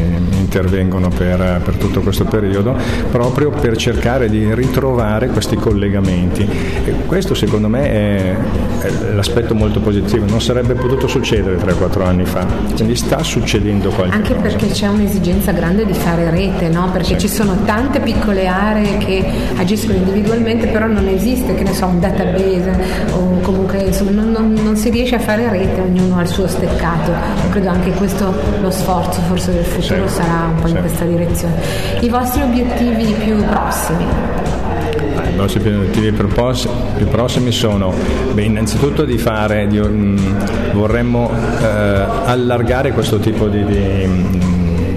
intervengono 0.45 1.09
per, 1.09 1.61
per, 1.65 1.77
tutto 1.77 2.01
questo 2.01 2.25
periodo 2.25 2.77
proprio 3.11 3.51
per 3.51 3.77
cercare 3.77 4.29
di 4.29 4.55
ritrovare 4.55 5.29
questi 5.29 5.57
collegamenti 5.57 6.49
e 6.85 6.93
questo 7.07 7.35
secondo 7.35 7.69
me 7.69 7.91
è, 7.91 8.37
è 8.81 9.13
l'aspetto 9.15 9.55
molto 9.55 9.81
positivo 9.81 10.27
non 10.27 10.41
sarebbe 10.41 10.75
potuto 10.75 11.07
succedere 11.07 11.57
3-4 11.57 12.03
anni 12.05 12.25
fa 12.25 12.47
quindi 12.75 12.95
sta 12.95 13.23
succedendo 13.23 13.89
qualcosa 13.91 14.17
anche 14.17 14.35
perché 14.35 14.69
c'è 14.69 14.87
un'esigenza 14.87 15.53
grande 15.53 15.87
di 15.87 15.95
fare 15.95 16.31
rete 16.31 16.69
no? 16.69 16.91
perché 16.91 17.19
sì. 17.19 17.27
ci 17.27 17.29
sono 17.29 17.57
tante 17.65 18.01
piccole 18.01 18.47
aree 18.47 18.99
che 18.99 19.25
agiscono 19.57 19.97
individualmente 19.97 20.67
però 20.67 20.87
non 20.87 21.07
esiste 21.09 21.55
che 21.55 21.65
ne 21.65 21.73
so 21.73 21.87
un 21.87 22.01
database 22.01 22.73
o 23.13 23.41
comunque 23.41 23.79
insomma, 23.79 24.11
non, 24.11 24.31
non, 24.31 24.53
non 24.63 24.77
si 24.77 24.91
riesce 24.91 25.17
a 25.17 25.21
fare 25.21 25.49
rete 25.49 25.81
ognuno 25.81 26.19
ha 26.19 26.23
il 26.23 26.29
suo 26.29 26.47
steccato 26.47 27.13
credo 27.51 27.69
anche 27.69 27.91
questo 27.93 28.35
lo 28.61 28.71
sforzo 28.71 29.21
forse 29.23 29.53
del 29.53 29.65
futuro 29.65 30.09
sì. 30.09 30.15
sarà 30.15 30.34
un 30.35 30.61
po' 30.61 30.69
in 30.69 30.79
questa 30.79 31.05
direzione. 31.05 31.55
I 32.00 32.09
vostri 32.09 32.43
obiettivi 32.43 33.12
più 33.12 33.45
prossimi? 33.45 34.05
I 35.33 35.37
nostri 35.37 35.61
obiettivi 35.61 36.12
più, 36.12 36.29
più 36.97 37.09
prossimi 37.09 37.50
sono 37.50 37.93
beh, 38.33 38.43
innanzitutto 38.43 39.05
di 39.05 39.19
fare 39.19 39.67
di, 39.67 39.79
um, 39.79 40.17
vorremmo 40.73 41.31
uh, 41.31 41.64
allargare 42.25 42.93
questo 42.93 43.19
tipo 43.19 43.49
di, 43.49 43.64
di 43.64 44.53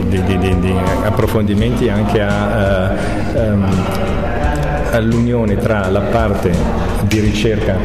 di, 0.08 0.24
di, 0.24 0.38
di, 0.38 0.60
di, 0.60 0.74
approfondimenti 1.04 1.90
anche 1.90 2.22
a, 2.22 2.94
uh, 3.34 3.40
um, 3.40 3.66
all'unione 4.92 5.58
tra 5.58 5.90
la 5.90 6.00
parte 6.00 6.52
di 7.08 7.20
ricerca 7.20 7.76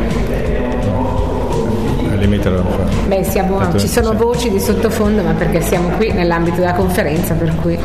Beh, 3.06 3.24
siamo, 3.24 3.78
ci 3.78 3.88
sono 3.88 4.12
voci 4.14 4.50
di 4.50 4.60
sottofondo, 4.60 5.22
ma 5.22 5.32
perché 5.32 5.60
siamo 5.60 5.88
qui 5.90 6.12
nell'ambito 6.12 6.56
della 6.56 6.74
conferenza, 6.74 7.34
per 7.34 7.54
cui... 7.56 7.78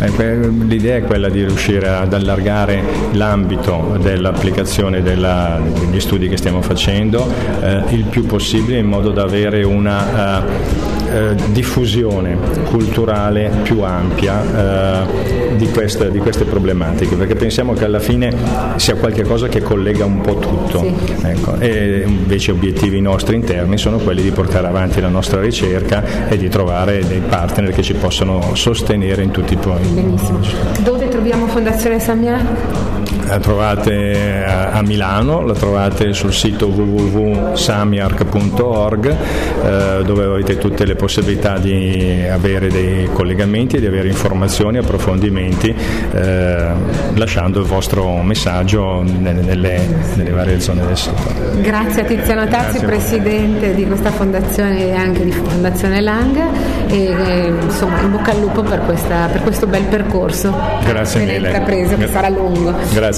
Eh, 0.00 0.48
l'idea 0.66 0.96
è 0.96 1.02
quella 1.02 1.28
di 1.28 1.44
riuscire 1.44 1.88
ad 1.88 2.12
allargare 2.12 2.82
l'ambito 3.12 3.96
dell'applicazione 4.00 5.02
della, 5.02 5.60
degli 5.78 6.00
studi 6.00 6.28
che 6.28 6.36
stiamo 6.36 6.62
facendo 6.62 7.26
eh, 7.60 7.82
il 7.90 8.04
più 8.04 8.26
possibile 8.26 8.78
in 8.78 8.86
modo 8.86 9.10
da 9.10 9.22
avere 9.22 9.62
una 9.62 10.40
uh, 10.40 11.03
diffusione 11.48 12.36
culturale 12.64 13.50
più 13.62 13.82
ampia 13.82 14.40
uh, 14.40 15.56
di, 15.56 15.68
queste, 15.68 16.10
di, 16.10 16.18
queste, 16.18 16.44
problematiche, 16.44 17.16
perché 17.16 17.34
pensiamo 17.34 17.72
che 17.72 17.84
alla 17.84 17.98
fine 17.98 18.32
sia 18.76 18.94
qualcosa 18.96 19.48
che 19.48 19.62
collega 19.62 20.04
un 20.04 20.20
po' 20.20 20.36
tutto. 20.38 20.80
Sì. 20.80 20.94
Ecco, 21.22 21.58
e 21.58 22.04
invece 22.06 22.52
obiettivi 22.52 23.00
nostri 23.00 23.34
interni 23.36 23.78
sono 23.78 23.98
quelli 23.98 24.22
di 24.22 24.30
portare 24.30 24.66
avanti 24.66 25.00
la 25.00 25.08
nostra 25.08 25.40
ricerca 25.40 26.28
e 26.28 26.36
di 26.36 26.48
trovare 26.48 27.04
dei 27.06 27.20
partner 27.20 27.72
che 27.72 27.82
ci 27.82 27.94
possano 27.94 28.54
sostenere 28.54 29.22
in 29.22 29.30
tutti 29.30 29.54
i 29.54 29.56
punti 29.56 29.62
Benissimo. 29.88 30.40
Dove 30.80 31.08
troviamo 31.08 31.46
Fondazione 31.46 31.98
Samia? 31.98 32.93
La 33.34 33.40
trovate 33.40 34.44
a 34.46 34.80
Milano, 34.82 35.42
la 35.42 35.54
trovate 35.54 36.12
sul 36.12 36.32
sito 36.32 36.68
www.samiarc.org 36.68 39.16
eh, 39.64 40.02
dove 40.04 40.24
avete 40.24 40.56
tutte 40.56 40.84
le 40.84 40.94
possibilità 40.94 41.58
di 41.58 42.24
avere 42.30 42.68
dei 42.68 43.08
collegamenti, 43.12 43.80
di 43.80 43.86
avere 43.86 44.06
informazioni, 44.06 44.78
approfondimenti, 44.78 45.74
eh, 46.12 46.68
lasciando 47.14 47.58
il 47.58 47.66
vostro 47.66 48.22
messaggio 48.22 49.02
nelle, 49.02 49.42
nelle, 49.42 49.80
nelle, 50.14 50.30
varie 50.30 50.60
zone 50.60 50.86
del 50.86 50.96
sito. 50.96 51.20
Grazie 51.60 52.02
a 52.02 52.04
Tiziano 52.04 52.46
Tazzi, 52.46 52.78
Grazie 52.78 52.86
Presidente 52.86 53.74
di 53.74 53.84
questa 53.84 54.12
fondazione 54.12 54.90
e 54.90 54.92
anche 54.92 55.24
di 55.24 55.32
Fondazione 55.32 56.00
Lang 56.00 56.40
e, 56.86 57.06
e 57.06 57.52
insomma 57.62 58.00
in 58.00 58.12
bocca 58.12 58.30
al 58.30 58.38
lupo 58.38 58.62
per, 58.62 58.82
questa, 58.82 59.28
per 59.32 59.42
questo 59.42 59.66
bel 59.66 59.86
percorso 59.86 60.56
Grazie 60.84 61.24
mille. 61.24 61.50
che 61.96 62.06
sarà 62.06 62.28
lungo. 62.28 62.72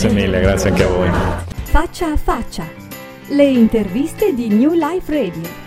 Grazie 0.07 0.25
mille, 0.25 0.41
grazie 0.41 0.71
anche 0.71 0.83
a 0.85 0.87
voi. 0.87 1.11
Faccia 1.65 2.13
a 2.13 2.17
faccia. 2.17 2.65
Le 3.29 3.45
interviste 3.45 4.35
di 4.35 4.49
New 4.49 4.73
Life 4.73 5.13
Radio. 5.13 5.66